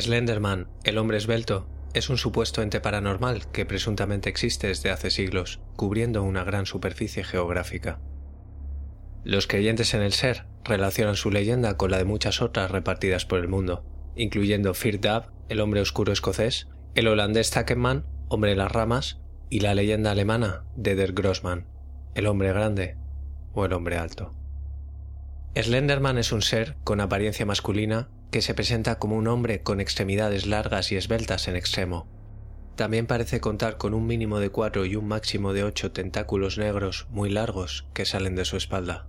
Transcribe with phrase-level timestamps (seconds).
[0.00, 5.60] Slenderman, el hombre esbelto, es un supuesto ente paranormal que presuntamente existe desde hace siglos,
[5.76, 8.00] cubriendo una gran superficie geográfica.
[9.24, 13.38] Los creyentes en el ser relacionan su leyenda con la de muchas otras repartidas por
[13.38, 19.20] el mundo, incluyendo Dab, el hombre oscuro escocés, el holandés Takenman, hombre de las ramas,
[19.48, 21.66] y la leyenda alemana de Der Grossman,
[22.14, 22.96] el hombre grande
[23.52, 24.34] o el hombre alto.
[25.54, 30.44] Slenderman es un ser con apariencia masculina que se presenta como un hombre con extremidades
[30.44, 32.06] largas y esbeltas en extremo.
[32.76, 37.06] También parece contar con un mínimo de cuatro y un máximo de ocho tentáculos negros
[37.08, 39.06] muy largos que salen de su espalda.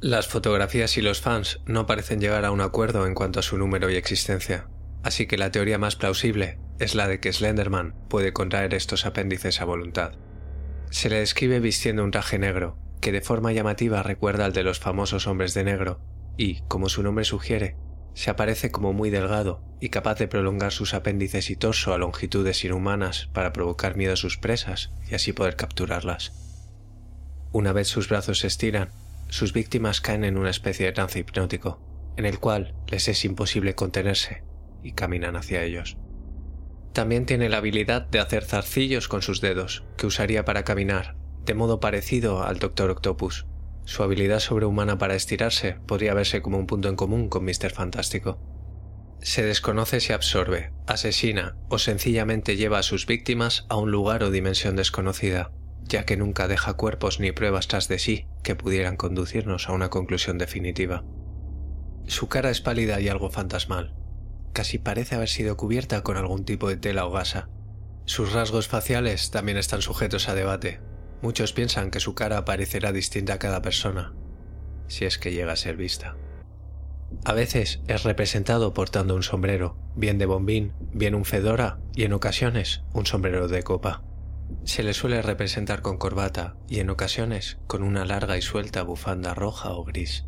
[0.00, 3.56] Las fotografías y los fans no parecen llegar a un acuerdo en cuanto a su
[3.58, 4.66] número y existencia,
[5.04, 9.60] así que la teoría más plausible es la de que Slenderman puede contraer estos apéndices
[9.60, 10.14] a voluntad.
[10.90, 14.80] Se le describe vistiendo un traje negro, que de forma llamativa recuerda al de los
[14.80, 16.00] famosos hombres de negro,
[16.36, 17.76] y, como su nombre sugiere,
[18.14, 22.64] se aparece como muy delgado y capaz de prolongar sus apéndices y torso a longitudes
[22.64, 26.32] inhumanas para provocar miedo a sus presas y así poder capturarlas.
[27.52, 28.90] Una vez sus brazos se estiran,
[29.28, 31.80] sus víctimas caen en una especie de trance hipnótico,
[32.16, 34.42] en el cual les es imposible contenerse
[34.82, 35.98] y caminan hacia ellos.
[36.92, 41.52] También tiene la habilidad de hacer zarcillos con sus dedos, que usaría para caminar, de
[41.54, 43.46] modo parecido al Doctor Octopus,
[43.86, 47.70] su habilidad sobrehumana para estirarse podría verse como un punto en común con Mr.
[47.70, 48.38] Fantástico.
[49.22, 54.32] Se desconoce si absorbe, asesina o sencillamente lleva a sus víctimas a un lugar o
[54.32, 55.52] dimensión desconocida,
[55.84, 59.88] ya que nunca deja cuerpos ni pruebas tras de sí que pudieran conducirnos a una
[59.88, 61.04] conclusión definitiva.
[62.08, 63.94] Su cara es pálida y algo fantasmal.
[64.52, 67.48] Casi parece haber sido cubierta con algún tipo de tela o gasa.
[68.04, 70.80] Sus rasgos faciales también están sujetos a debate,
[71.22, 74.12] Muchos piensan que su cara parecerá distinta a cada persona,
[74.86, 76.16] si es que llega a ser vista.
[77.24, 82.12] A veces es representado portando un sombrero, bien de bombín, bien un fedora y en
[82.12, 84.02] ocasiones un sombrero de copa.
[84.64, 89.34] Se le suele representar con corbata y en ocasiones con una larga y suelta bufanda
[89.34, 90.24] roja o gris.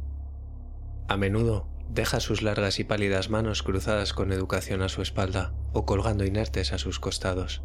[1.09, 5.85] A menudo deja sus largas y pálidas manos cruzadas con educación a su espalda o
[5.85, 7.63] colgando inertes a sus costados.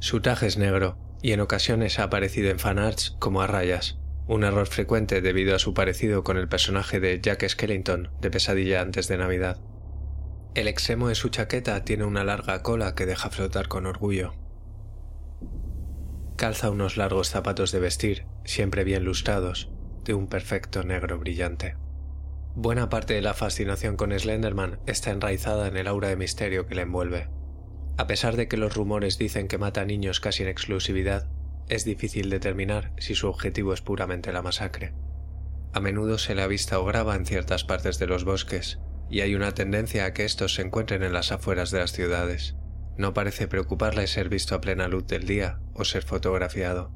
[0.00, 3.96] Su traje es negro y en ocasiones ha aparecido en fanarts como a rayas,
[4.26, 8.82] un error frecuente debido a su parecido con el personaje de Jack Skellington de Pesadilla
[8.82, 9.58] antes de Navidad.
[10.54, 14.34] El extremo de su chaqueta tiene una larga cola que deja flotar con orgullo.
[16.36, 19.70] Calza unos largos zapatos de vestir, siempre bien lustrados,
[20.04, 21.78] de un perfecto negro brillante.
[22.54, 26.74] Buena parte de la fascinación con Slenderman está enraizada en el aura de misterio que
[26.74, 27.30] le envuelve.
[27.96, 31.28] A pesar de que los rumores dicen que mata niños casi en exclusividad,
[31.68, 34.92] es difícil determinar si su objetivo es puramente la masacre.
[35.72, 39.34] A menudo se le avista o graba en ciertas partes de los bosques, y hay
[39.36, 42.56] una tendencia a que estos se encuentren en las afueras de las ciudades.
[42.96, 46.92] No parece preocuparle ser visto a plena luz del día o ser fotografiado.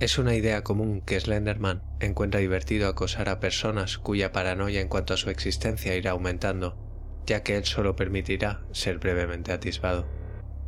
[0.00, 5.14] Es una idea común que Slenderman encuentra divertido acosar a personas cuya paranoia en cuanto
[5.14, 6.83] a su existencia irá aumentando
[7.26, 10.06] ya que él solo permitirá ser brevemente atisbado.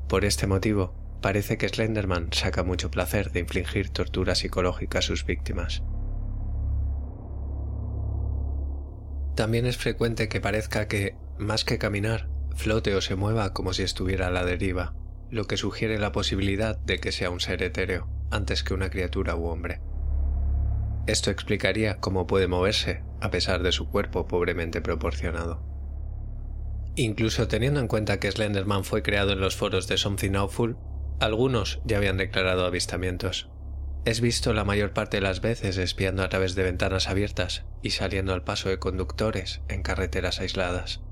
[0.09, 5.25] Por este motivo, parece que Slenderman saca mucho placer de infligir tortura psicológica a sus
[5.25, 5.83] víctimas.
[9.35, 13.83] También es frecuente que parezca que, más que caminar, flote o se mueva como si
[13.83, 14.95] estuviera a la deriva,
[15.31, 19.37] lo que sugiere la posibilidad de que sea un ser etéreo, antes que una criatura
[19.37, 19.81] u hombre.
[21.07, 25.76] Esto explicaría cómo puede moverse, a pesar de su cuerpo pobremente proporcionado.
[26.99, 30.79] Incluso teniendo en cuenta que Slenderman fue creado en los foros de Something Awful,
[31.21, 33.51] algunos ya habían declarado avistamientos.
[34.07, 37.91] Es visto la mayor parte de las veces espiando a través de ventanas abiertas y
[37.91, 41.03] saliendo al paso de conductores en carreteras aisladas.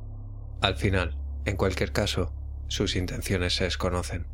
[0.62, 2.32] Al final, en cualquier caso,
[2.68, 4.26] sus intenciones se desconocen.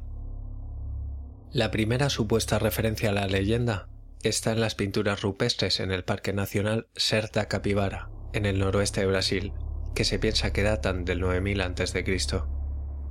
[1.51, 3.89] La primera supuesta referencia a la leyenda
[4.23, 9.07] está en las pinturas rupestres en el Parque Nacional Serta Capibara, en el noroeste de
[9.07, 9.53] Brasil,
[9.95, 12.05] que se piensa que datan del 9000 a.C.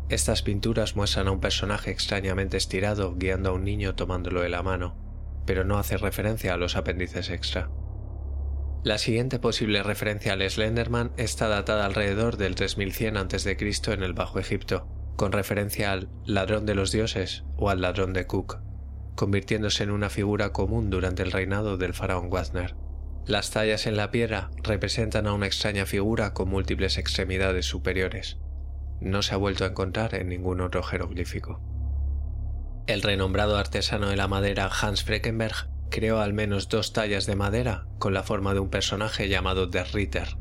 [0.09, 4.63] Estas pinturas muestran a un personaje extrañamente estirado guiando a un niño tomándolo de la
[4.63, 4.95] mano,
[5.45, 7.69] pero no hace referencia a los apéndices extra.
[8.83, 13.57] La siguiente posible referencia al Slenderman está datada alrededor del 3100 a.C.
[13.93, 18.25] en el Bajo Egipto, con referencia al ladrón de los dioses o al ladrón de
[18.25, 18.59] Cook,
[19.15, 22.75] convirtiéndose en una figura común durante el reinado del faraón Wazner.
[23.25, 28.37] Las tallas en la piedra representan a una extraña figura con múltiples extremidades superiores.
[29.01, 31.61] No se ha vuelto a encontrar en ningún otro jeroglífico.
[32.87, 37.85] El renombrado artesano de la madera Hans Freckenberg creó al menos dos tallas de madera
[37.99, 40.37] con la forma de un personaje llamado Der Ritter,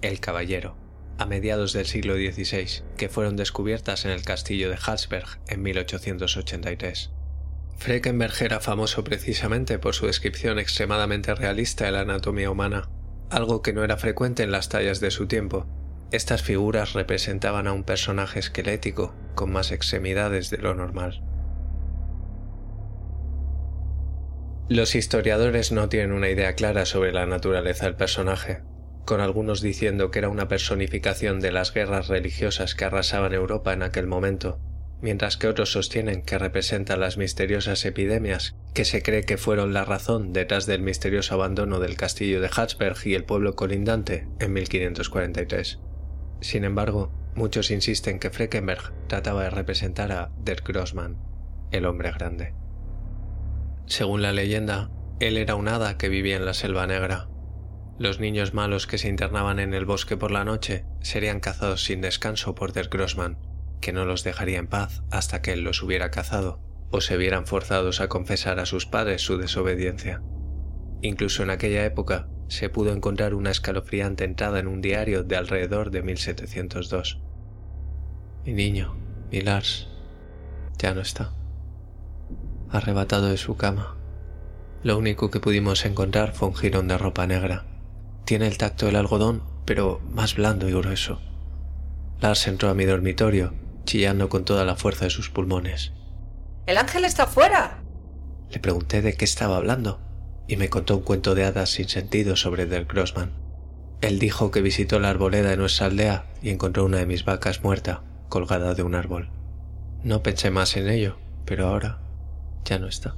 [0.00, 0.76] el caballero,
[1.18, 7.12] a mediados del siglo XVI, que fueron descubiertas en el castillo de Hallsberg en 1883.
[7.76, 12.88] Freckenberg era famoso precisamente por su descripción extremadamente realista de la anatomía humana,
[13.30, 15.66] algo que no era frecuente en las tallas de su tiempo.
[16.12, 21.22] Estas figuras representaban a un personaje esquelético con más extremidades de lo normal.
[24.68, 28.62] Los historiadores no tienen una idea clara sobre la naturaleza del personaje,
[29.04, 33.82] con algunos diciendo que era una personificación de las guerras religiosas que arrasaban Europa en
[33.82, 34.60] aquel momento,
[35.02, 39.84] mientras que otros sostienen que representa las misteriosas epidemias que se cree que fueron la
[39.84, 45.80] razón detrás del misterioso abandono del castillo de Hatzberg y el pueblo colindante en 1543.
[46.40, 51.18] Sin embargo, muchos insisten que Freckenberg trataba de representar a Der Grossmann,
[51.72, 52.54] el hombre grande.
[53.86, 57.28] Según la leyenda, él era un hada que vivía en la selva negra.
[57.98, 62.00] Los niños malos que se internaban en el bosque por la noche serían cazados sin
[62.00, 63.36] descanso por Der Grossmann,
[63.82, 67.46] que no los dejaría en paz hasta que él los hubiera cazado, o se vieran
[67.46, 70.22] forzados a confesar a sus padres su desobediencia.
[71.02, 75.90] Incluso en aquella época se pudo encontrar una escalofriante entrada en un diario de alrededor
[75.90, 77.20] de 1702.
[78.46, 78.96] Mi niño,
[79.30, 79.88] mi Lars,
[80.78, 81.32] ya no está
[82.72, 83.96] arrebatado de su cama.
[84.82, 87.66] Lo único que pudimos encontrar fue un jirón de ropa negra.
[88.24, 91.20] Tiene el tacto del algodón, pero más blando y grueso.
[92.20, 93.52] Lars entró a mi dormitorio,
[93.84, 95.92] chillando con toda la fuerza de sus pulmones.
[96.66, 97.82] ¡El ángel está fuera!
[98.50, 100.00] Le pregunté de qué estaba hablando,
[100.46, 103.32] y me contó un cuento de hadas sin sentido sobre Del Grossman.
[104.00, 107.62] Él dijo que visitó la arboleda de nuestra aldea y encontró una de mis vacas
[107.62, 109.30] muerta, colgada de un árbol.
[110.02, 112.00] No pensé más en ello, pero ahora
[112.64, 113.14] ya no está.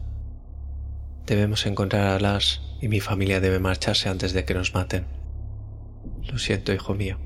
[1.26, 5.06] Debemos encontrar a Lars y mi familia debe marcharse antes de que nos maten.
[6.30, 7.18] Lo siento, hijo mío.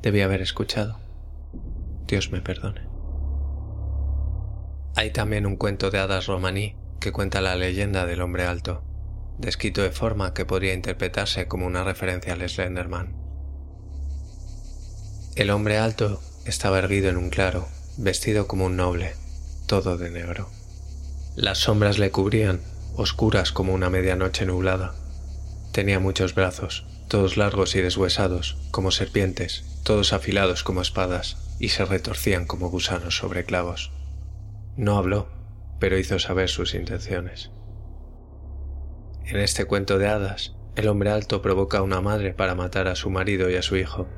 [0.00, 1.03] Debí haber escuchado.
[2.06, 2.82] Dios me perdone.
[4.96, 8.84] Hay también un cuento de hadas romaní que cuenta la leyenda del hombre alto,
[9.38, 13.16] descrito de forma que podría interpretarse como una referencia al Slenderman.
[15.34, 17.66] El hombre alto estaba erguido en un claro,
[17.96, 19.14] vestido como un noble,
[19.66, 20.48] todo de negro.
[21.34, 22.60] Las sombras le cubrían,
[22.96, 24.94] oscuras como una medianoche nublada.
[25.72, 31.84] Tenía muchos brazos, todos largos y deshuesados, como serpientes, todos afilados como espadas, y se
[31.84, 33.92] retorcían como gusanos sobre clavos.
[34.76, 35.28] No habló,
[35.78, 37.50] pero hizo saber sus intenciones.
[39.24, 42.96] En este cuento de hadas, el hombre alto provoca a una madre para matar a
[42.96, 44.08] su marido y a su hijo,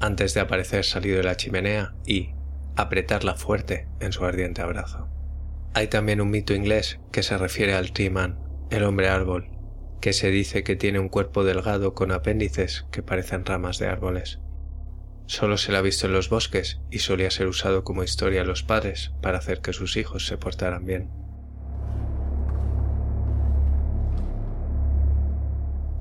[0.00, 2.30] antes de aparecer salido de la chimenea y
[2.74, 5.08] apretarla fuerte en su ardiente abrazo.
[5.74, 8.38] Hay también un mito inglés que se refiere al tree man,
[8.70, 9.50] el hombre árbol,
[10.00, 14.40] que se dice que tiene un cuerpo delgado con apéndices que parecen ramas de árboles.
[15.26, 18.44] Solo se la ha visto en los bosques y solía ser usado como historia a
[18.44, 21.10] los padres para hacer que sus hijos se portaran bien.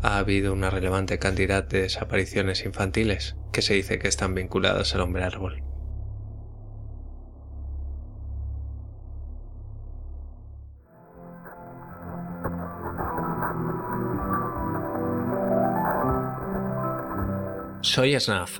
[0.04, 5.02] Ha habido una relevante cantidad de desapariciones infantiles que se dice que están vinculadas al
[5.02, 5.64] hombre árbol.
[17.82, 18.60] Soy Snaf,